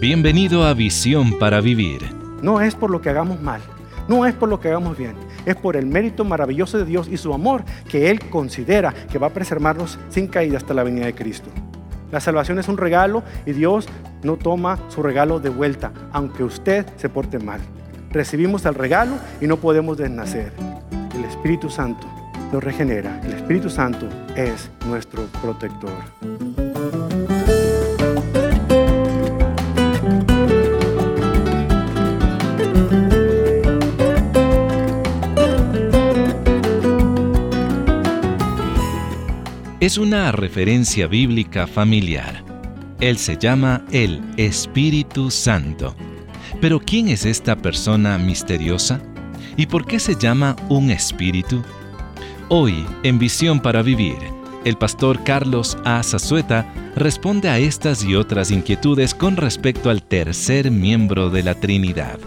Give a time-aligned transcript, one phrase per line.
[0.00, 2.02] Bienvenido a Visión para Vivir.
[2.42, 3.60] No es por lo que hagamos mal,
[4.08, 5.14] no es por lo que hagamos bien,
[5.46, 9.28] es por el mérito maravilloso de Dios y su amor que Él considera que va
[9.28, 11.48] a preservarnos sin caída hasta la venida de Cristo.
[12.12, 13.88] La salvación es un regalo y Dios
[14.22, 17.60] no toma su regalo de vuelta, aunque usted se porte mal.
[18.10, 20.52] Recibimos el regalo y no podemos desnacer.
[21.14, 22.06] El Espíritu Santo
[22.52, 23.20] nos regenera.
[23.24, 26.67] El Espíritu Santo es nuestro protector.
[39.80, 42.44] Es una referencia bíblica familiar.
[43.00, 45.94] Él se llama el Espíritu Santo.
[46.60, 49.00] Pero ¿quién es esta persona misteriosa?
[49.56, 51.62] ¿Y por qué se llama un espíritu?
[52.48, 54.18] Hoy, en Visión para Vivir,
[54.64, 56.02] el pastor Carlos A.
[56.02, 56.66] Zazueta
[56.96, 62.18] responde a estas y otras inquietudes con respecto al tercer miembro de la Trinidad.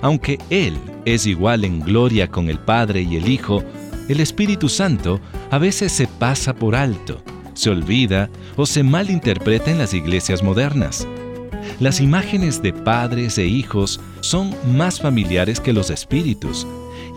[0.00, 3.62] Aunque Él es igual en gloria con el Padre y el Hijo,
[4.08, 5.20] el Espíritu Santo
[5.52, 7.22] a veces se pasa por alto,
[7.52, 11.06] se olvida o se malinterpreta en las iglesias modernas.
[11.78, 16.66] Las imágenes de padres e hijos son más familiares que los espíritus,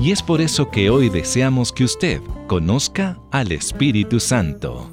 [0.01, 4.91] y es por eso que hoy deseamos que usted conozca al Espíritu Santo.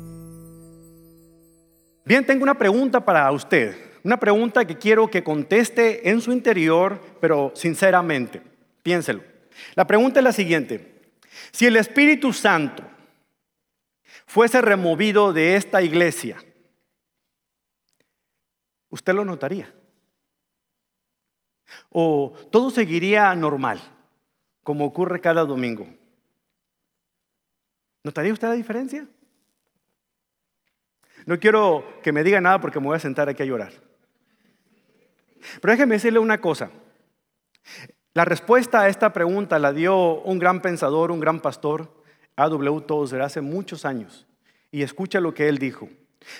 [2.04, 7.00] Bien, tengo una pregunta para usted, una pregunta que quiero que conteste en su interior,
[7.20, 8.40] pero sinceramente.
[8.84, 9.20] Piénselo.
[9.74, 10.92] La pregunta es la siguiente.
[11.50, 12.91] Si el Espíritu Santo
[14.32, 16.42] fuese removido de esta iglesia,
[18.88, 19.70] usted lo notaría.
[21.90, 23.78] O todo seguiría normal,
[24.62, 25.86] como ocurre cada domingo.
[28.04, 29.06] ¿Notaría usted la diferencia?
[31.26, 33.74] No quiero que me diga nada porque me voy a sentar aquí a llorar.
[35.60, 36.70] Pero déjeme decirle una cosa.
[38.14, 42.01] La respuesta a esta pregunta la dio un gran pensador, un gran pastor,
[42.36, 42.80] A.W.
[42.82, 44.26] Tozer, hace muchos años.
[44.70, 45.88] Y escucha lo que él dijo.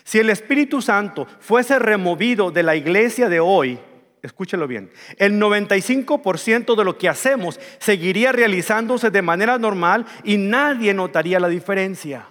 [0.04, 3.78] Si el Espíritu Santo fuese removido de la iglesia de hoy,
[4.22, 10.94] escúchelo bien, el 95% de lo que hacemos seguiría realizándose de manera normal y nadie
[10.94, 12.28] notaría la diferencia.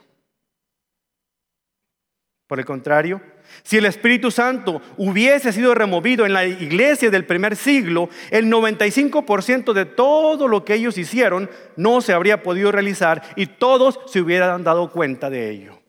[2.47, 3.21] Por el contrario,
[3.63, 9.73] si el Espíritu Santo hubiese sido removido en la iglesia del primer siglo, el 95%
[9.73, 14.63] de todo lo que ellos hicieron no se habría podido realizar y todos se hubieran
[14.63, 15.79] dado cuenta de ello.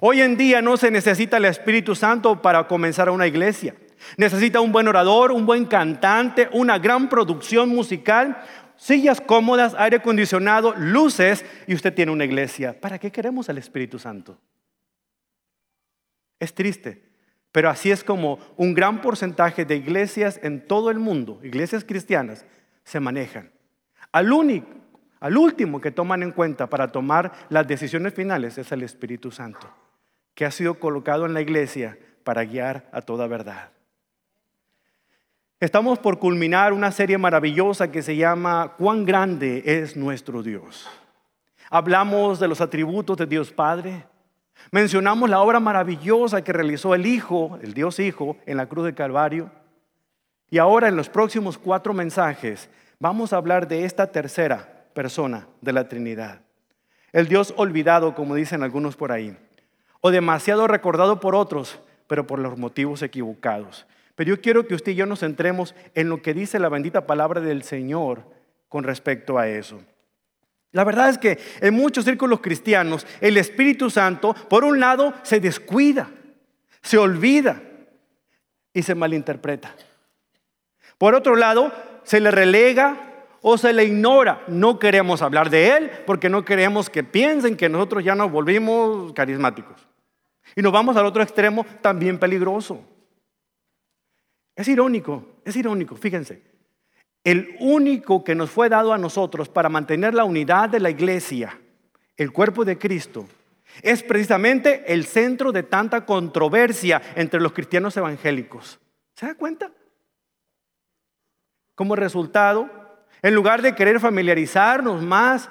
[0.00, 3.74] Hoy en día no se necesita el Espíritu Santo para comenzar una iglesia.
[4.16, 8.42] Necesita un buen orador, un buen cantante, una gran producción musical,
[8.76, 12.80] sillas cómodas, aire acondicionado, luces y usted tiene una iglesia.
[12.80, 14.38] ¿Para qué queremos al Espíritu Santo?
[16.40, 17.02] Es triste,
[17.52, 22.44] pero así es como un gran porcentaje de iglesias en todo el mundo, iglesias cristianas,
[22.82, 23.52] se manejan.
[24.10, 24.68] Al único,
[25.20, 29.68] al último que toman en cuenta para tomar las decisiones finales es el Espíritu Santo,
[30.34, 33.70] que ha sido colocado en la iglesia para guiar a toda verdad.
[35.60, 40.88] Estamos por culminar una serie maravillosa que se llama ¿Cuán grande es nuestro Dios?
[41.68, 44.06] Hablamos de los atributos de Dios Padre,
[44.72, 48.94] Mencionamos la obra maravillosa que realizó el Hijo, el Dios Hijo, en la cruz de
[48.94, 49.50] Calvario.
[50.50, 55.72] Y ahora en los próximos cuatro mensajes vamos a hablar de esta tercera persona de
[55.72, 56.40] la Trinidad.
[57.12, 59.36] El Dios olvidado, como dicen algunos por ahí,
[60.00, 63.86] o demasiado recordado por otros, pero por los motivos equivocados.
[64.14, 67.06] Pero yo quiero que usted y yo nos centremos en lo que dice la bendita
[67.06, 68.24] palabra del Señor
[68.68, 69.80] con respecto a eso.
[70.72, 75.40] La verdad es que en muchos círculos cristianos el Espíritu Santo, por un lado, se
[75.40, 76.10] descuida,
[76.80, 77.60] se olvida
[78.72, 79.74] y se malinterpreta.
[80.96, 81.72] Por otro lado,
[82.04, 84.44] se le relega o se le ignora.
[84.46, 89.12] No queremos hablar de Él porque no queremos que piensen que nosotros ya nos volvimos
[89.12, 89.88] carismáticos.
[90.54, 92.84] Y nos vamos al otro extremo también peligroso.
[94.54, 96.49] Es irónico, es irónico, fíjense.
[97.24, 101.58] El único que nos fue dado a nosotros para mantener la unidad de la iglesia,
[102.16, 103.26] el cuerpo de Cristo,
[103.82, 108.78] es precisamente el centro de tanta controversia entre los cristianos evangélicos.
[109.14, 109.70] ¿Se da cuenta?
[111.74, 112.70] Como resultado,
[113.22, 115.50] en lugar de querer familiarizarnos más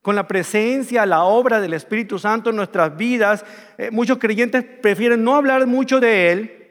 [0.00, 3.44] con la presencia, la obra del Espíritu Santo en nuestras vidas,
[3.78, 6.61] eh, muchos creyentes prefieren no hablar mucho de Él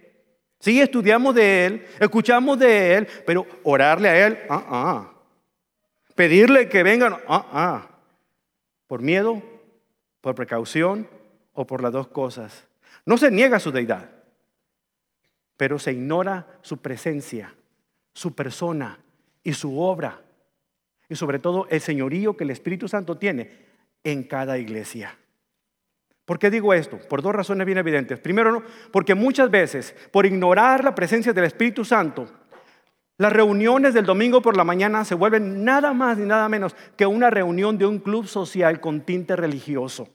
[0.61, 5.13] Sí, estudiamos de Él, escuchamos de Él, pero orarle a Él, ah, ah.
[6.13, 7.87] Pedirle que vengan, ah, ah.
[8.85, 9.41] Por miedo,
[10.21, 11.07] por precaución
[11.53, 12.67] o por las dos cosas.
[13.07, 14.11] No se niega su deidad,
[15.57, 17.55] pero se ignora su presencia,
[18.13, 18.99] su persona
[19.43, 20.21] y su obra,
[21.09, 23.65] y sobre todo el señorío que el Espíritu Santo tiene
[24.03, 25.17] en cada iglesia.
[26.31, 26.97] ¿Por qué digo esto?
[27.09, 28.17] Por dos razones bien evidentes.
[28.17, 28.63] Primero,
[28.93, 32.25] porque muchas veces, por ignorar la presencia del Espíritu Santo,
[33.17, 37.05] las reuniones del domingo por la mañana se vuelven nada más ni nada menos que
[37.05, 40.07] una reunión de un club social con tinte religioso.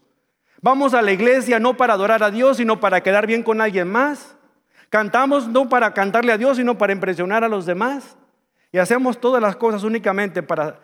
[0.63, 3.87] Vamos a la iglesia no para adorar a Dios, sino para quedar bien con alguien
[3.87, 4.39] más.
[4.89, 8.17] Cantamos no para cantarle a Dios, sino para impresionar a los demás.
[8.73, 10.81] Y hacemos todas las cosas únicamente para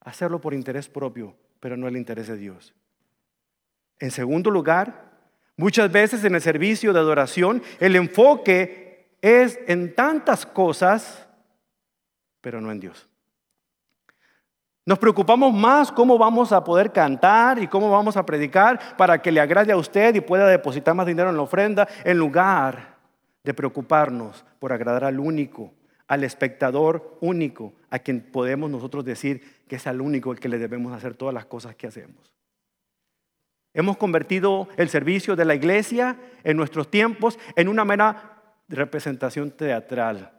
[0.00, 2.72] hacerlo por interés propio, pero no el interés de Dios.
[4.02, 5.12] En segundo lugar,
[5.56, 11.28] muchas veces en el servicio de adoración, el enfoque es en tantas cosas,
[12.40, 13.08] pero no en Dios.
[14.84, 19.30] Nos preocupamos más cómo vamos a poder cantar y cómo vamos a predicar para que
[19.30, 22.96] le agrade a usted y pueda depositar más dinero en la ofrenda, en lugar
[23.44, 25.72] de preocuparnos por agradar al único,
[26.08, 30.58] al espectador único, a quien podemos nosotros decir que es al único el que le
[30.58, 32.32] debemos hacer todas las cosas que hacemos.
[33.74, 40.38] Hemos convertido el servicio de la iglesia en nuestros tiempos en una mera representación teatral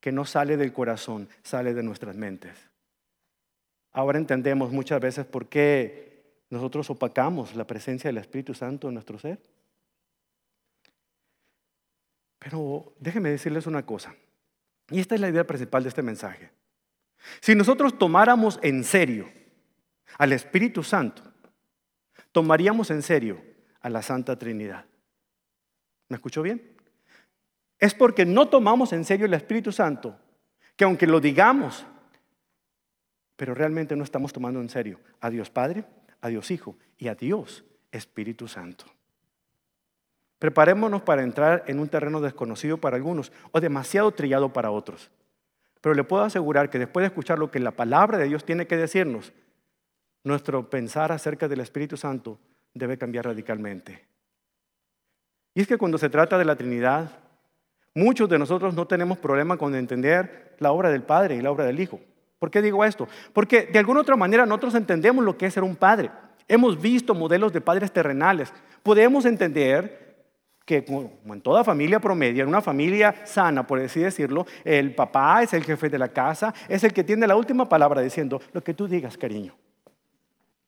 [0.00, 2.70] que no sale del corazón, sale de nuestras mentes.
[3.92, 9.18] Ahora entendemos muchas veces por qué nosotros opacamos la presencia del Espíritu Santo en nuestro
[9.18, 9.40] ser.
[12.38, 14.14] Pero déjenme decirles una cosa,
[14.90, 16.50] y esta es la idea principal de este mensaje.
[17.40, 19.30] Si nosotros tomáramos en serio
[20.18, 21.22] al Espíritu Santo,
[22.34, 23.40] tomaríamos en serio
[23.80, 24.86] a la Santa Trinidad.
[26.08, 26.74] ¿Me escuchó bien?
[27.78, 30.18] Es porque no tomamos en serio el Espíritu Santo,
[30.74, 31.86] que aunque lo digamos,
[33.36, 35.84] pero realmente no estamos tomando en serio a Dios Padre,
[36.20, 38.84] a Dios Hijo y a Dios Espíritu Santo.
[40.40, 45.12] Preparémonos para entrar en un terreno desconocido para algunos o demasiado trillado para otros.
[45.80, 48.66] Pero le puedo asegurar que después de escuchar lo que la palabra de Dios tiene
[48.66, 49.32] que decirnos,
[50.24, 52.38] nuestro pensar acerca del Espíritu Santo
[52.72, 54.04] debe cambiar radicalmente.
[55.54, 57.10] Y es que cuando se trata de la Trinidad,
[57.94, 61.64] muchos de nosotros no tenemos problema con entender la obra del Padre y la obra
[61.64, 62.00] del Hijo.
[62.38, 63.06] ¿Por qué digo esto?
[63.32, 66.10] Porque de alguna otra manera nosotros entendemos lo que es ser un padre.
[66.48, 68.52] Hemos visto modelos de padres terrenales.
[68.82, 70.04] Podemos entender
[70.66, 75.42] que como en toda familia promedio, en una familia sana, por así decirlo, el papá
[75.42, 78.62] es el jefe de la casa, es el que tiene la última palabra diciendo, lo
[78.62, 79.54] que tú digas, cariño.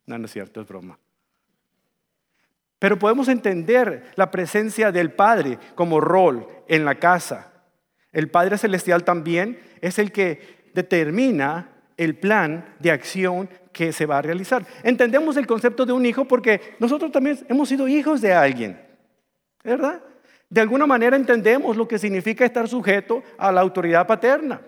[0.07, 0.99] No, no es cierto, es broma.
[2.79, 7.53] Pero podemos entender la presencia del Padre como rol en la casa.
[8.13, 14.19] El Padre Celestial también es el que determina el plan de acción que se va
[14.19, 14.67] a realizar.
[14.83, 18.81] Entendemos el concepto de un hijo porque nosotros también hemos sido hijos de alguien,
[19.65, 20.03] ¿verdad?
[20.49, 24.61] De alguna manera entendemos lo que significa estar sujeto a la autoridad paterna.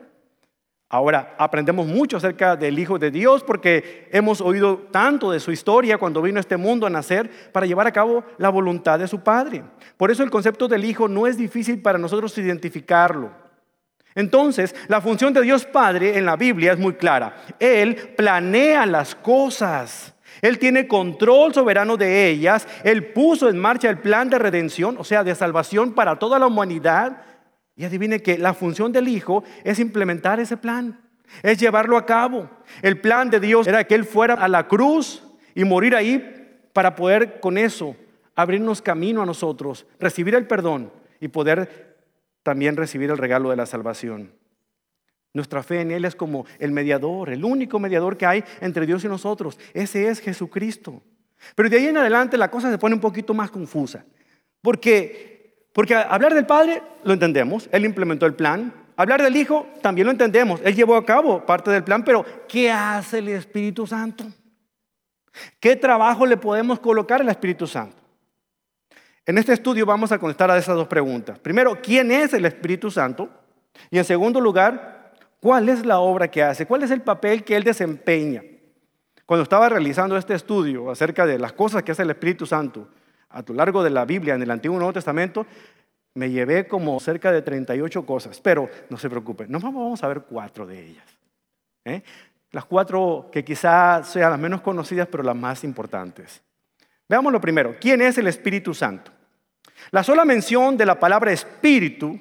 [0.90, 5.98] Ahora, aprendemos mucho acerca del Hijo de Dios porque hemos oído tanto de su historia
[5.98, 9.20] cuando vino a este mundo a nacer para llevar a cabo la voluntad de su
[9.20, 9.64] Padre.
[9.98, 13.30] Por eso el concepto del Hijo no es difícil para nosotros identificarlo.
[14.14, 17.36] Entonces, la función de Dios Padre en la Biblia es muy clara.
[17.60, 20.14] Él planea las cosas.
[20.40, 22.66] Él tiene control soberano de ellas.
[22.82, 26.46] Él puso en marcha el plan de redención, o sea, de salvación para toda la
[26.46, 27.18] humanidad.
[27.78, 31.00] Y adivine que la función del Hijo es implementar ese plan,
[31.42, 32.50] es llevarlo a cabo.
[32.82, 35.22] El plan de Dios era que Él fuera a la cruz
[35.54, 37.96] y morir ahí para poder con eso
[38.34, 41.96] abrirnos camino a nosotros, recibir el perdón y poder
[42.42, 44.32] también recibir el regalo de la salvación.
[45.32, 49.04] Nuestra fe en Él es como el mediador, el único mediador que hay entre Dios
[49.04, 49.58] y nosotros.
[49.72, 51.00] Ese es Jesucristo.
[51.54, 54.04] Pero de ahí en adelante la cosa se pone un poquito más confusa.
[54.62, 55.37] Porque,
[55.72, 58.72] porque hablar del Padre lo entendemos, Él implementó el plan.
[58.96, 62.70] Hablar del Hijo también lo entendemos, Él llevó a cabo parte del plan, pero ¿qué
[62.70, 64.24] hace el Espíritu Santo?
[65.60, 67.96] ¿Qué trabajo le podemos colocar al Espíritu Santo?
[69.24, 71.38] En este estudio vamos a contestar a esas dos preguntas.
[71.38, 73.28] Primero, ¿quién es el Espíritu Santo?
[73.90, 76.66] Y en segundo lugar, ¿cuál es la obra que hace?
[76.66, 78.42] ¿Cuál es el papel que él desempeña?
[79.26, 82.88] Cuando estaba realizando este estudio acerca de las cosas que hace el Espíritu Santo
[83.30, 85.46] a lo largo de la Biblia en el Antiguo y Nuevo Testamento,
[86.14, 90.22] me llevé como cerca de 38 cosas, pero no se preocupen, no vamos a ver
[90.22, 91.06] cuatro de ellas.
[91.84, 92.02] ¿eh?
[92.50, 96.42] Las cuatro que quizás sean las menos conocidas, pero las más importantes.
[97.08, 99.12] Veamos lo primero, ¿quién es el Espíritu Santo?
[99.90, 102.18] La sola mención de la palabra espíritu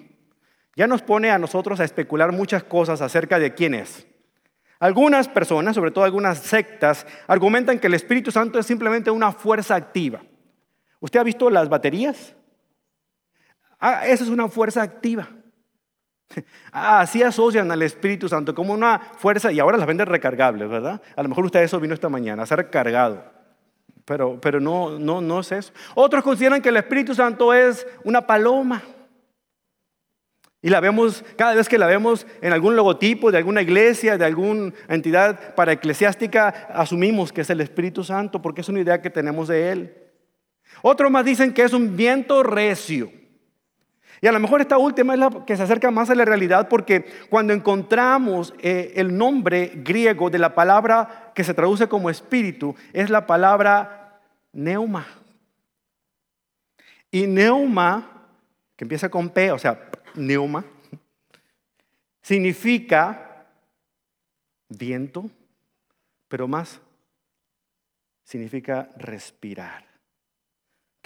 [0.76, 4.06] ya nos pone a nosotros a especular muchas cosas acerca de quién es.
[4.80, 9.74] Algunas personas, sobre todo algunas sectas, argumentan que el Espíritu Santo es simplemente una fuerza
[9.74, 10.22] activa,
[11.00, 12.36] ¿Usted ha visto las baterías?
[13.80, 15.30] Ah, esa es una fuerza activa.
[16.72, 21.02] Ah, así asocian al Espíritu Santo como una fuerza, y ahora las venden recargables, ¿verdad?
[21.16, 23.24] A lo mejor usted eso vino esta mañana, a ser recargado.
[24.06, 25.74] Pero, pero no, no, no es eso.
[25.96, 28.84] Otros consideran que el Espíritu Santo es una paloma.
[30.62, 34.26] Y la vemos, cada vez que la vemos en algún logotipo de alguna iglesia, de
[34.26, 39.10] alguna entidad para eclesiástica, asumimos que es el Espíritu Santo porque es una idea que
[39.10, 40.07] tenemos de Él.
[40.82, 43.12] Otros más dicen que es un viento recio.
[44.22, 46.68] Y a lo mejor esta última es la que se acerca más a la realidad
[46.68, 52.76] porque cuando encontramos eh, el nombre griego de la palabra que se traduce como espíritu,
[52.94, 54.20] es la palabra
[54.54, 55.06] neuma.
[57.12, 58.26] Y neuma,
[58.76, 60.66] que empieza con P, o sea, neuma,
[62.22, 63.46] significa
[64.68, 65.30] viento,
[66.28, 66.82] pero más
[68.24, 69.87] significa respirar,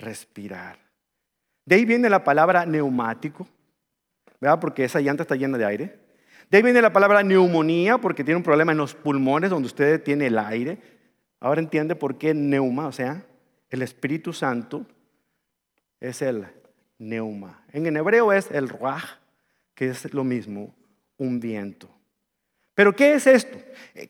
[0.02, 0.80] respirar.
[1.66, 3.48] De ahí viene la palabra neumático,
[4.40, 4.60] ¿verdad?
[4.60, 6.00] Porque esa llanta está llena de aire.
[6.50, 10.04] De ahí viene la palabra neumonía, porque tiene un problema en los pulmones donde usted
[10.04, 10.80] tiene el aire.
[11.40, 13.26] Ahora entiende por qué neuma, o sea,
[13.70, 14.86] el Espíritu Santo
[16.00, 16.46] es el
[16.98, 17.64] neuma.
[17.72, 19.06] En hebreo es el ruach,
[19.74, 20.76] que es lo mismo,
[21.18, 21.90] un viento.
[22.76, 23.58] Pero ¿qué es esto?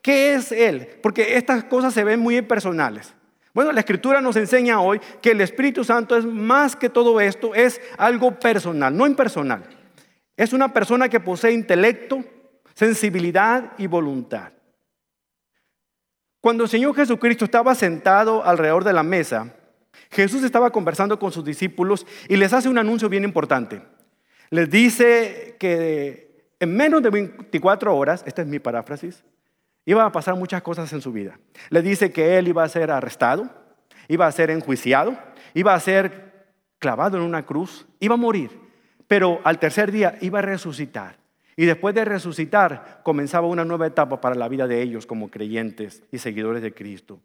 [0.01, 0.87] ¿Qué es Él?
[1.01, 3.13] Porque estas cosas se ven muy personales.
[3.53, 7.53] Bueno, la escritura nos enseña hoy que el Espíritu Santo es más que todo esto,
[7.53, 9.63] es algo personal, no impersonal.
[10.37, 12.23] Es una persona que posee intelecto,
[12.73, 14.53] sensibilidad y voluntad.
[16.39, 19.53] Cuando el Señor Jesucristo estaba sentado alrededor de la mesa,
[20.09, 23.81] Jesús estaba conversando con sus discípulos y les hace un anuncio bien importante.
[24.49, 29.23] Les dice que en menos de 24 horas, esta es mi paráfrasis,
[29.85, 31.39] Iba a pasar muchas cosas en su vida.
[31.69, 33.49] Le dice que él iba a ser arrestado,
[34.07, 35.17] iba a ser enjuiciado,
[35.53, 36.31] iba a ser
[36.77, 38.51] clavado en una cruz, iba a morir,
[39.07, 41.17] pero al tercer día iba a resucitar.
[41.55, 46.03] Y después de resucitar comenzaba una nueva etapa para la vida de ellos como creyentes
[46.11, 47.21] y seguidores de Cristo.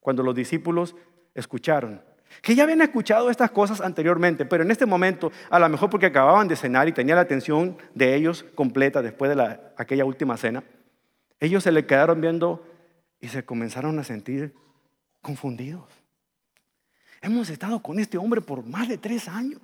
[0.00, 0.94] Cuando los discípulos
[1.34, 2.02] escucharon,
[2.42, 6.06] que ya habían escuchado estas cosas anteriormente, pero en este momento, a lo mejor porque
[6.06, 10.64] acababan de cenar y tenía la atención de ellos completa después de aquella última cena,
[11.40, 12.64] ellos se le quedaron viendo
[13.20, 14.54] y se comenzaron a sentir
[15.20, 15.84] confundidos.
[17.20, 19.60] Hemos estado con este hombre por más de tres años.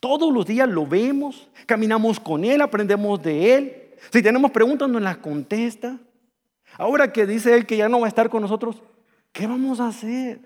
[0.00, 3.94] Todos los días lo vemos, caminamos con él, aprendemos de él.
[4.12, 5.98] Si tenemos preguntas, nos las contesta.
[6.78, 8.82] Ahora que dice él que ya no va a estar con nosotros,
[9.32, 10.40] ¿qué vamos a hacer?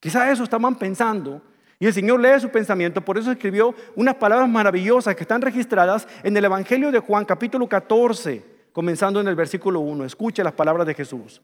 [0.00, 1.42] Quizás eso estaban pensando
[1.78, 6.06] y el Señor lee su pensamiento, por eso escribió unas palabras maravillosas que están registradas
[6.22, 10.04] en el Evangelio de Juan capítulo 14 comenzando en el versículo 1.
[10.04, 11.40] Escuche las palabras de Jesús.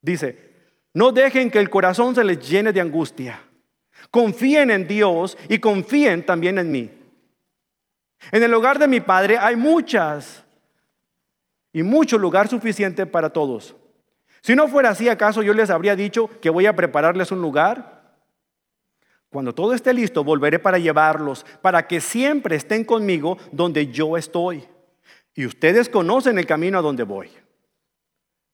[0.00, 0.54] Dice,
[0.94, 3.38] no dejen que el corazón se les llene de angustia.
[4.10, 6.90] Confíen en Dios y confíen también en mí.
[8.32, 10.44] En el hogar de mi Padre hay muchas
[11.74, 13.76] y mucho lugar suficiente para todos.
[14.40, 18.16] Si no fuera así, ¿acaso yo les habría dicho que voy a prepararles un lugar?
[19.28, 24.66] Cuando todo esté listo, volveré para llevarlos, para que siempre estén conmigo donde yo estoy.
[25.36, 27.30] Y ustedes conocen el camino a donde voy.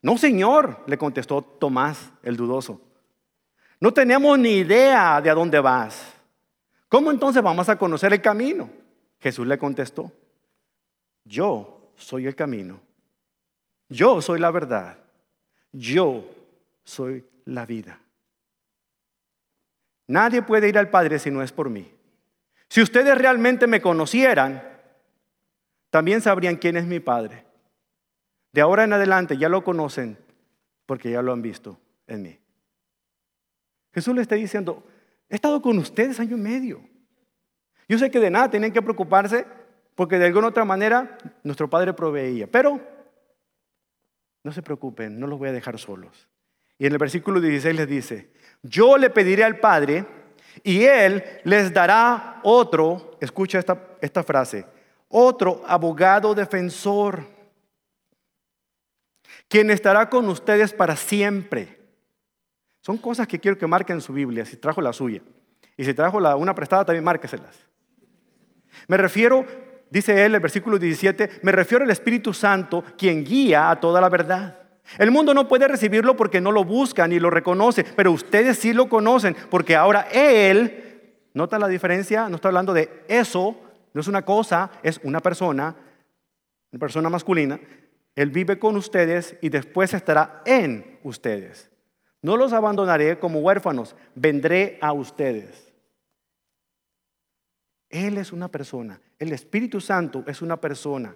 [0.02, 2.80] No, Señor, le contestó Tomás, el dudoso.
[3.78, 6.12] No tenemos ni idea de a dónde vas.
[6.88, 8.68] ¿Cómo entonces vamos a conocer el camino?
[9.20, 10.10] Jesús le contestó,
[11.24, 12.80] yo soy el camino.
[13.88, 14.98] Yo soy la verdad.
[15.70, 16.24] Yo
[16.82, 18.00] soy la vida.
[20.08, 21.88] Nadie puede ir al Padre si no es por mí.
[22.68, 24.71] Si ustedes realmente me conocieran,
[25.92, 27.44] también sabrían quién es mi Padre.
[28.50, 30.16] De ahora en adelante ya lo conocen
[30.86, 32.40] porque ya lo han visto en mí.
[33.92, 34.82] Jesús le está diciendo,
[35.28, 36.80] he estado con ustedes año y medio.
[37.90, 39.46] Yo sé que de nada tienen que preocuparse
[39.94, 42.46] porque de alguna otra manera nuestro Padre proveía.
[42.46, 42.80] Pero
[44.42, 46.26] no se preocupen, no los voy a dejar solos.
[46.78, 48.32] Y en el versículo 16 les dice,
[48.62, 50.06] yo le pediré al Padre
[50.62, 54.64] y Él les dará otro, escucha esta, esta frase,
[55.12, 57.24] otro abogado defensor,
[59.46, 61.78] quien estará con ustedes para siempre.
[62.80, 65.22] Son cosas que quiero que marquen en su Biblia, si trajo la suya.
[65.76, 67.66] Y si trajo la, una prestada, también márqueselas.
[68.88, 69.46] Me refiero,
[69.90, 74.08] dice él, el versículo 17, me refiero al Espíritu Santo, quien guía a toda la
[74.08, 74.58] verdad.
[74.98, 78.72] El mundo no puede recibirlo porque no lo busca ni lo reconoce, pero ustedes sí
[78.72, 83.56] lo conocen, porque ahora Él, nota la diferencia, no está hablando de eso,
[83.94, 85.76] no es una cosa, es una persona,
[86.72, 87.60] una persona masculina.
[88.14, 91.70] Él vive con ustedes y después estará en ustedes.
[92.20, 95.72] No los abandonaré como huérfanos, vendré a ustedes.
[97.90, 101.14] Él es una persona, el Espíritu Santo es una persona.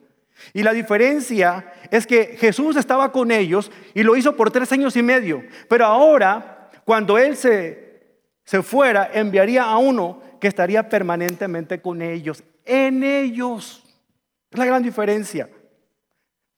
[0.53, 4.95] Y la diferencia es que Jesús estaba con ellos y lo hizo por tres años
[4.97, 5.43] y medio.
[5.69, 8.03] Pero ahora, cuando Él se,
[8.45, 13.83] se fuera, enviaría a uno que estaría permanentemente con ellos, en ellos.
[14.51, 15.49] Es la gran diferencia.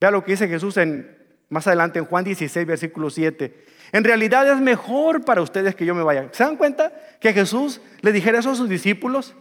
[0.00, 1.16] Vea lo que dice Jesús en,
[1.48, 3.64] más adelante en Juan 16, versículo 7.
[3.92, 6.28] En realidad es mejor para ustedes que yo me vaya.
[6.32, 9.34] ¿Se dan cuenta que Jesús le dijera eso a sus discípulos?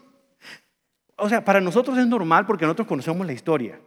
[1.16, 3.80] O sea, para nosotros es normal porque nosotros conocemos la historia.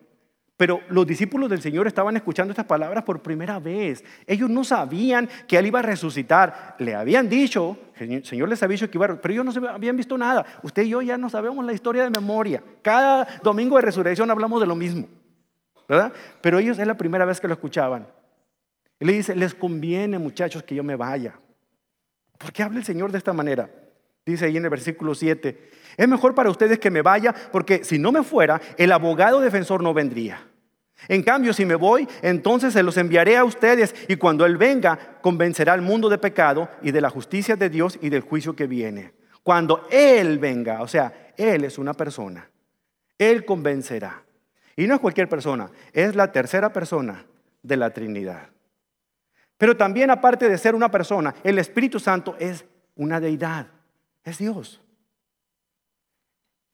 [0.60, 4.04] Pero los discípulos del Señor estaban escuchando estas palabras por primera vez.
[4.26, 6.76] Ellos no sabían que Él iba a resucitar.
[6.78, 9.96] Le habían dicho, el Señor les había dicho que iba a pero ellos no habían
[9.96, 10.44] visto nada.
[10.62, 12.62] Usted y yo ya no sabemos la historia de memoria.
[12.82, 15.08] Cada domingo de resurrección hablamos de lo mismo.
[15.88, 16.12] ¿Verdad?
[16.42, 18.06] Pero ellos es la primera vez que lo escuchaban.
[18.98, 21.40] Él le dice, les conviene muchachos que yo me vaya.
[22.36, 23.70] ¿Por qué habla el Señor de esta manera?
[24.26, 27.98] Dice ahí en el versículo 7, es mejor para ustedes que me vaya porque si
[27.98, 30.49] no me fuera, el abogado defensor no vendría.
[31.08, 35.18] En cambio, si me voy, entonces se los enviaré a ustedes y cuando Él venga,
[35.20, 38.66] convencerá al mundo de pecado y de la justicia de Dios y del juicio que
[38.66, 39.12] viene.
[39.42, 42.50] Cuando Él venga, o sea, Él es una persona,
[43.18, 44.22] Él convencerá.
[44.76, 47.26] Y no es cualquier persona, es la tercera persona
[47.62, 48.48] de la Trinidad.
[49.58, 52.64] Pero también aparte de ser una persona, el Espíritu Santo es
[52.96, 53.66] una deidad,
[54.24, 54.80] es Dios.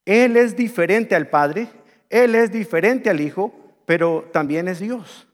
[0.04, 1.68] Él es diferente al Padre,
[2.08, 3.52] Él es diferente al Hijo,
[3.86, 5.26] pero también es Dios.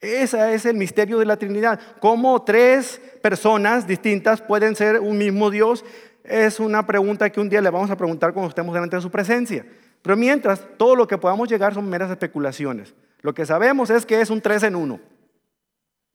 [0.00, 1.80] Ese es el misterio de la Trinidad.
[2.00, 5.84] Cómo tres personas distintas pueden ser un mismo Dios
[6.22, 9.10] es una pregunta que un día le vamos a preguntar cuando estemos delante de su
[9.10, 9.64] presencia.
[10.02, 12.94] Pero mientras, todo lo que podamos llegar son meras especulaciones.
[13.22, 15.00] Lo que sabemos es que es un tres en uno,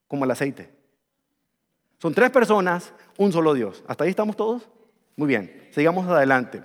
[0.08, 0.70] como el aceite.
[1.98, 3.84] Son tres personas, un solo Dios.
[3.88, 4.70] ¿Hasta ahí estamos todos?
[5.16, 6.62] Muy bien, sigamos adelante.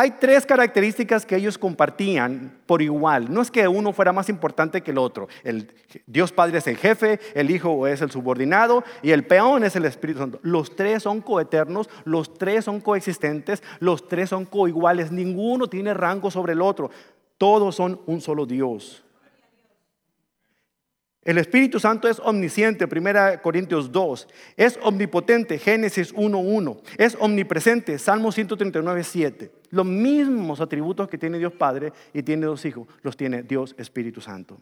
[0.00, 3.30] Hay tres características que ellos compartían por igual.
[3.30, 5.28] No es que uno fuera más importante que el otro.
[5.44, 5.74] El
[6.06, 9.84] Dios Padre es el jefe, el Hijo es el subordinado y el peón es el
[9.84, 10.40] Espíritu Santo.
[10.40, 15.12] Los tres son coeternos, los tres son coexistentes, los tres son coiguales.
[15.12, 16.90] Ninguno tiene rango sobre el otro.
[17.36, 19.04] Todos son un solo Dios.
[21.22, 24.28] El Espíritu Santo es omnisciente, 1 Corintios 2.
[24.56, 26.80] Es omnipotente, Génesis 1.1.
[26.96, 29.52] Es omnipresente, Salmo 139, 7.
[29.70, 34.22] Los mismos atributos que tiene Dios Padre y tiene dos hijos, los tiene Dios Espíritu
[34.22, 34.58] Santo.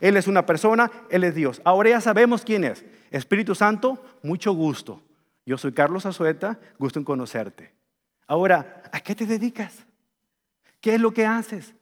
[0.00, 1.62] Él es una persona, Él es Dios.
[1.64, 2.84] Ahora ya sabemos quién es.
[3.12, 5.00] Espíritu Santo, mucho gusto.
[5.46, 7.72] Yo soy Carlos Azueta, gusto en conocerte.
[8.26, 9.86] Ahora, ¿a qué te dedicas?
[10.80, 11.74] ¿Qué es lo que haces?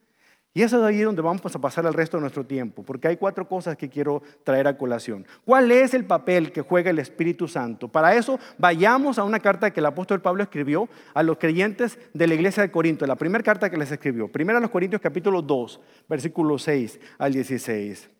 [0.54, 3.16] Y eso es ahí donde vamos a pasar el resto de nuestro tiempo, porque hay
[3.16, 5.26] cuatro cosas que quiero traer a colación.
[5.46, 7.88] ¿Cuál es el papel que juega el Espíritu Santo?
[7.88, 12.26] Para eso vayamos a una carta que el apóstol Pablo escribió a los creyentes de
[12.26, 14.28] la iglesia de Corinto, la primera carta que les escribió.
[14.28, 18.10] Primera a los Corintios capítulo 2, versículo 6 al 16.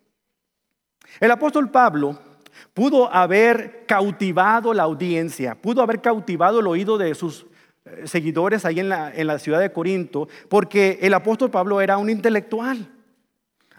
[1.21, 2.19] El apóstol Pablo
[2.73, 7.47] pudo haber cautivado la audiencia, pudo haber cautivado el oído de sus
[8.05, 12.11] seguidores ahí en la, en la ciudad de Corinto, porque el apóstol Pablo era un
[12.11, 12.89] intelectual.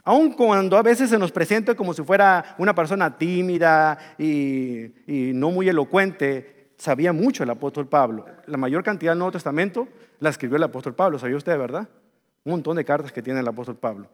[0.04, 5.32] Aun cuando a veces se nos presenta como si fuera una persona tímida y, y,
[5.34, 8.26] no muy elocuente, sabía mucho el apóstol Pablo.
[8.48, 9.88] La mayor cantidad del Nuevo Testamento
[10.20, 11.88] la escribió el apóstol Pablo, ¿sabía usted, verdad?
[12.44, 14.10] Un montón de cartas que tiene el apóstol Pablo.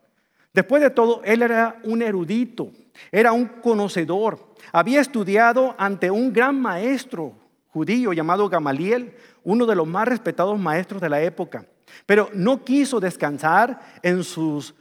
[0.53, 2.71] Después de todo, él era un erudito,
[3.11, 7.33] era un conocedor, había estudiado ante un gran maestro
[7.69, 11.65] judío llamado Gamaliel, uno de los más respetados maestros de la época,
[12.05, 14.75] pero no quiso descansar en sus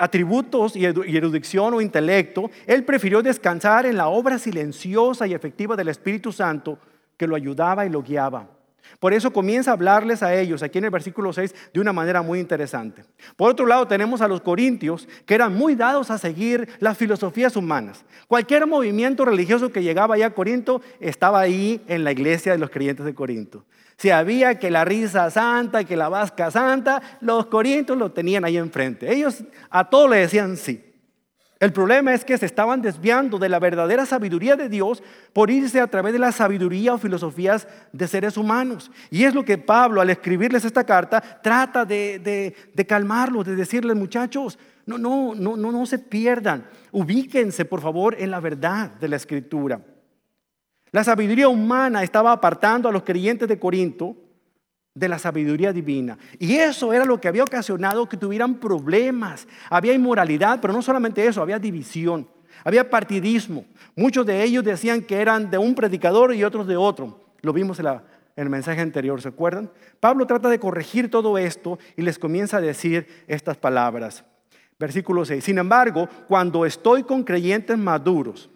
[0.00, 5.88] atributos y erudición o intelecto, él prefirió descansar en la obra silenciosa y efectiva del
[5.88, 6.78] Espíritu Santo
[7.16, 8.53] que lo ayudaba y lo guiaba.
[9.00, 12.22] Por eso comienza a hablarles a ellos aquí en el versículo 6 de una manera
[12.22, 13.04] muy interesante.
[13.36, 17.56] Por otro lado tenemos a los corintios que eran muy dados a seguir las filosofías
[17.56, 18.04] humanas.
[18.28, 22.70] Cualquier movimiento religioso que llegaba allá a Corinto estaba ahí en la iglesia de los
[22.70, 23.64] creyentes de Corinto.
[23.96, 28.56] Si había que la risa santa, que la vasca santa, los corintios lo tenían ahí
[28.56, 29.12] enfrente.
[29.12, 30.93] Ellos a todo le decían sí.
[31.64, 35.80] El problema es que se estaban desviando de la verdadera sabiduría de Dios por irse
[35.80, 38.90] a través de la sabiduría o filosofías de seres humanos.
[39.10, 43.96] Y es lo que Pablo, al escribirles esta carta, trata de, de calmarlos, de decirles,
[43.96, 46.66] muchachos, no, no, no, no, no se pierdan.
[46.92, 49.80] Ubíquense, por favor, en la verdad de la escritura.
[50.92, 54.16] La sabiduría humana estaba apartando a los creyentes de Corinto
[54.94, 56.16] de la sabiduría divina.
[56.38, 59.46] Y eso era lo que había ocasionado que tuvieran problemas.
[59.68, 62.28] Había inmoralidad, pero no solamente eso, había división.
[62.62, 63.64] Había partidismo.
[63.96, 67.20] Muchos de ellos decían que eran de un predicador y otros de otro.
[67.42, 67.86] Lo vimos en,
[68.36, 69.70] el mensaje anterior, ¿se acuerdan?
[69.98, 74.24] Pablo trata de corregir todo esto y les comienza a decir estas palabras.
[74.78, 75.42] Versículo 6.
[75.42, 78.48] Sin embargo, cuando estoy con creyentes maduros,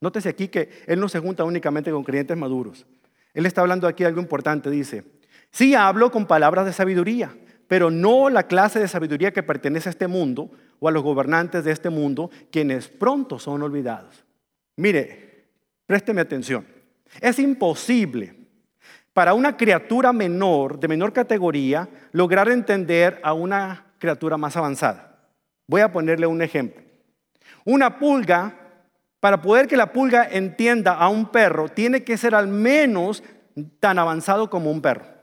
[0.00, 2.86] nótese aquí que él no se junta únicamente con creyentes maduros.
[3.34, 5.04] Él está hablando aquí de algo importante, dice,
[5.54, 7.34] sí hablo con palabras de sabiduría,
[7.68, 11.64] pero no la clase de sabiduría que pertenece a este mundo o a los gobernantes
[11.64, 14.24] de este mundo, quienes pronto son olvidados.
[14.76, 15.46] Mire,
[15.86, 16.66] présteme atención.
[17.20, 18.34] Es imposible
[19.12, 25.16] para una criatura menor, de menor categoría, lograr entender a una criatura más avanzada.
[25.68, 26.82] Voy a ponerle un ejemplo.
[27.64, 28.54] Una pulga,
[29.20, 33.22] para poder que la pulga entienda a un perro, tiene que ser al menos
[33.78, 35.13] tan avanzado como un perro.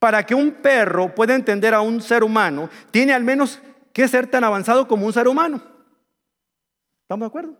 [0.00, 3.60] Para que un perro pueda entender a un ser humano, tiene al menos
[3.92, 5.62] que ser tan avanzado como un ser humano.
[7.02, 7.54] ¿Estamos de acuerdo?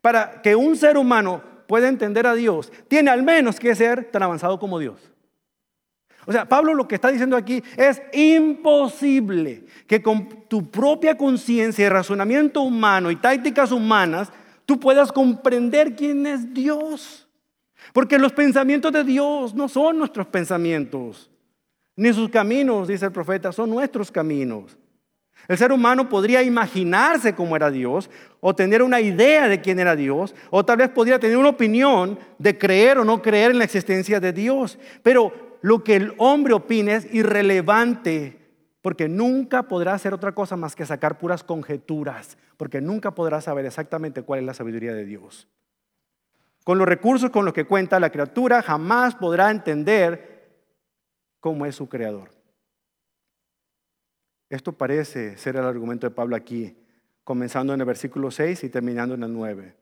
[0.00, 4.22] Para que un ser humano pueda entender a Dios, tiene al menos que ser tan
[4.22, 5.10] avanzado como Dios.
[6.26, 11.86] O sea, Pablo lo que está diciendo aquí es imposible que con tu propia conciencia
[11.86, 14.30] y razonamiento humano y tácticas humanas
[14.66, 17.28] tú puedas comprender quién es Dios.
[17.92, 21.30] Porque los pensamientos de Dios no son nuestros pensamientos,
[21.96, 24.76] ni sus caminos, dice el profeta, son nuestros caminos.
[25.48, 29.96] El ser humano podría imaginarse cómo era Dios, o tener una idea de quién era
[29.96, 33.64] Dios, o tal vez podría tener una opinión de creer o no creer en la
[33.64, 34.78] existencia de Dios.
[35.02, 38.38] Pero lo que el hombre opine es irrelevante,
[38.82, 43.66] porque nunca podrá hacer otra cosa más que sacar puras conjeturas, porque nunca podrá saber
[43.66, 45.48] exactamente cuál es la sabiduría de Dios.
[46.64, 50.39] Con los recursos con los que cuenta la criatura, jamás podrá entender
[51.40, 52.30] cómo es su creador.
[54.48, 56.76] Esto parece ser el argumento de Pablo aquí,
[57.24, 59.79] comenzando en el versículo 6 y terminando en el 9.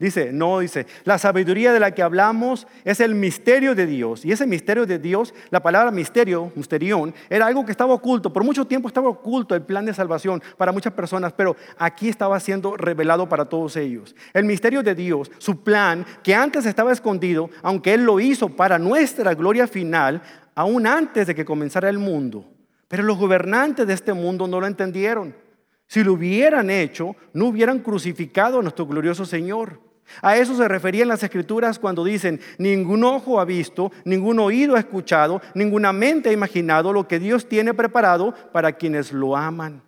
[0.00, 4.24] Dice, no, dice, la sabiduría de la que hablamos es el misterio de Dios.
[4.24, 8.32] Y ese misterio de Dios, la palabra misterio, misterión, era algo que estaba oculto.
[8.32, 12.38] Por mucho tiempo estaba oculto el plan de salvación para muchas personas, pero aquí estaba
[12.38, 14.14] siendo revelado para todos ellos.
[14.32, 18.78] El misterio de Dios, su plan, que antes estaba escondido, aunque Él lo hizo para
[18.78, 20.22] nuestra gloria final,
[20.54, 22.44] aún antes de que comenzara el mundo.
[22.86, 25.34] Pero los gobernantes de este mundo no lo entendieron.
[25.88, 29.87] Si lo hubieran hecho, no hubieran crucificado a nuestro glorioso Señor.
[30.22, 34.80] A eso se referían las escrituras cuando dicen, ningún ojo ha visto, ningún oído ha
[34.80, 39.82] escuchado, ninguna mente ha imaginado lo que Dios tiene preparado para quienes lo aman.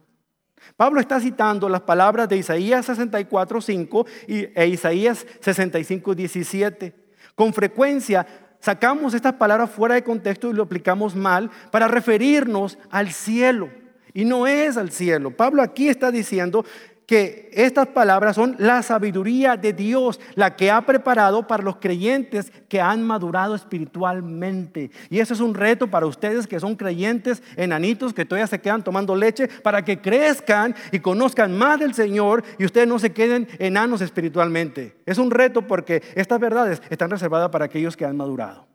[0.77, 6.95] Pablo está citando las palabras de Isaías 64, 5 e Isaías 65, 17.
[7.35, 8.27] Con frecuencia
[8.61, 13.71] sacamos estas palabras fuera de contexto y lo aplicamos mal para referirnos al cielo.
[14.13, 15.31] Y no es al cielo.
[15.31, 16.65] Pablo aquí está diciendo
[17.11, 22.53] que estas palabras son la sabiduría de Dios, la que ha preparado para los creyentes
[22.69, 24.93] que han madurado espiritualmente.
[25.09, 28.85] Y eso es un reto para ustedes que son creyentes enanitos, que todavía se quedan
[28.85, 33.49] tomando leche, para que crezcan y conozcan más del Señor y ustedes no se queden
[33.59, 34.95] enanos espiritualmente.
[35.05, 38.69] Es un reto porque estas verdades están reservadas para aquellos que han madurado.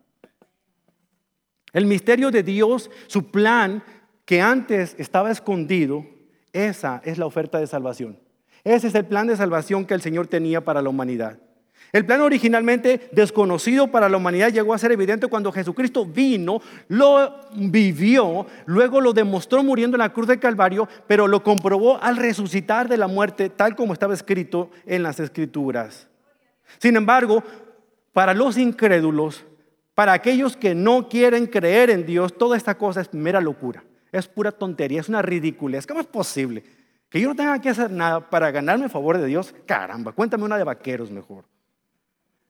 [1.72, 3.82] El misterio de Dios, su plan
[4.26, 6.06] que antes estaba escondido,
[6.52, 8.25] esa es la oferta de salvación.
[8.66, 11.38] Ese es el plan de salvación que el Señor tenía para la humanidad.
[11.94, 17.42] El plan originalmente desconocido para la humanidad llegó a ser evidente cuando Jesucristo vino, lo
[17.56, 22.90] vivió, luego lo demostró muriendo en la cruz del Calvario, pero lo comprobó al resucitar
[22.90, 26.08] de la muerte, tal como estaba escrito en las Escrituras.
[26.80, 27.44] Sin embargo,
[28.14, 29.46] para los incrédulos,
[29.94, 34.28] para aquellos que no quieren creer en Dios, toda esta cosa es mera locura, es
[34.28, 35.86] pura tontería, es una ridiculez.
[35.86, 36.64] ¿Cómo es posible?
[37.16, 39.56] Que yo no tenga que hacer nada para ganarme el favor de Dios.
[39.66, 41.46] Caramba, cuéntame una de vaqueros mejor.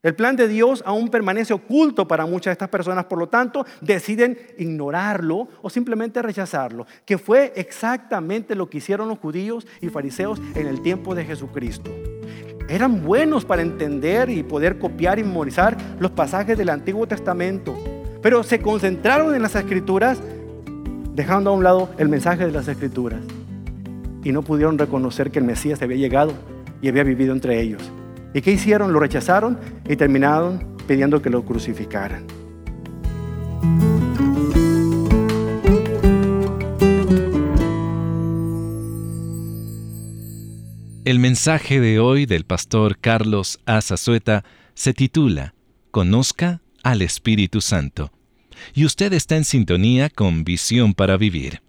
[0.02, 3.64] El plan de Dios aún permanece oculto para muchas de estas personas, por lo tanto,
[3.82, 10.42] deciden ignorarlo o simplemente rechazarlo, que fue exactamente lo que hicieron los judíos y fariseos
[10.56, 11.92] en el tiempo de Jesucristo.
[12.68, 17.78] Eran buenos para entender y poder copiar y memorizar los pasajes del Antiguo Testamento,
[18.20, 20.20] pero se concentraron en las escrituras,
[21.14, 23.22] dejando a un lado el mensaje de las escrituras
[24.26, 26.34] y no pudieron reconocer que el Mesías había llegado
[26.82, 27.82] y había vivido entre ellos.
[28.34, 28.92] ¿Y qué hicieron?
[28.92, 29.58] Lo rechazaron
[29.88, 32.26] y terminaron pidiendo que lo crucificaran.
[41.06, 45.54] El mensaje de hoy del pastor Carlos Azazueta se titula
[45.92, 48.12] Conozca al Espíritu Santo.
[48.74, 51.62] Y usted está en sintonía con Visión para Vivir.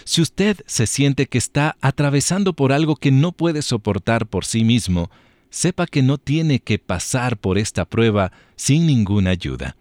[0.05, 4.65] Si usted se siente que está atravesando por algo que no puede soportar por sí
[4.65, 5.11] mismo,
[5.51, 9.77] sepa que no tiene que pasar por esta prueba sin ninguna ayuda.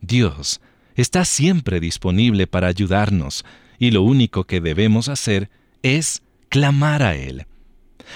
[0.00, 0.60] Dios
[0.94, 3.44] está siempre disponible para ayudarnos
[3.78, 5.50] y lo único que debemos hacer
[5.82, 7.46] es clamar a Él.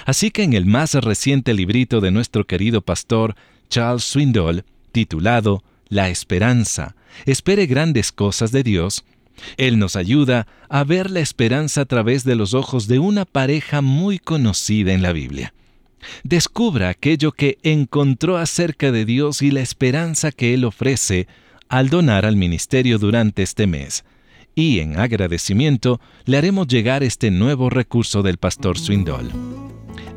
[0.07, 3.35] Así que en el más reciente librito de nuestro querido pastor
[3.69, 9.05] Charles Swindoll, titulado La Esperanza, espere grandes cosas de Dios,
[9.57, 13.81] él nos ayuda a ver la esperanza a través de los ojos de una pareja
[13.81, 15.53] muy conocida en la Biblia.
[16.23, 21.27] Descubra aquello que encontró acerca de Dios y la esperanza que Él ofrece
[21.69, 24.05] al donar al ministerio durante este mes.
[24.55, 29.31] Y en agradecimiento le haremos llegar este nuevo recurso del pastor Swindoll.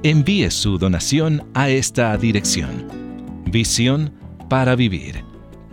[0.03, 2.87] Envíe su donación a esta dirección.
[3.45, 4.13] Visión
[4.49, 5.23] para vivir.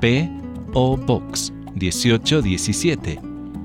[0.04, 0.28] P.
[0.74, 0.98] O.
[0.98, 3.18] Box 1817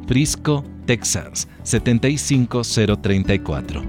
[0.08, 3.84] Frisco, Texas 75034.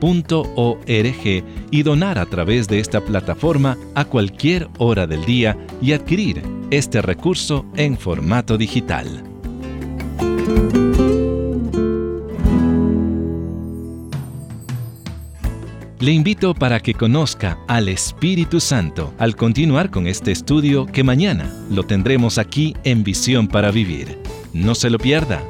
[0.00, 5.56] para Vivir .org y donar a través de esta plataforma a cualquier hora del día
[5.80, 9.24] y adquirir este recurso en formato digital.
[15.98, 21.52] Le invito para que conozca al Espíritu Santo al continuar con este estudio que mañana
[21.70, 24.18] lo tendremos aquí en Visión para Vivir.
[24.52, 25.42] No se lo pierda.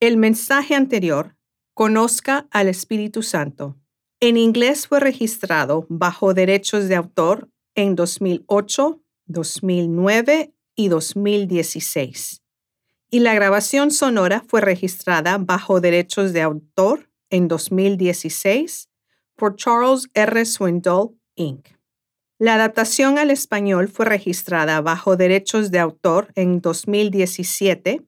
[0.00, 1.34] El mensaje anterior,
[1.74, 3.76] Conozca al Espíritu Santo.
[4.20, 12.42] En inglés fue registrado bajo derechos de autor en 2008, 2009 y 2016.
[13.10, 18.88] Y la grabación sonora fue registrada bajo derechos de autor en 2016
[19.34, 20.44] por Charles R.
[20.44, 21.70] Swindoll, Inc.
[22.38, 28.07] La adaptación al español fue registrada bajo derechos de autor en 2017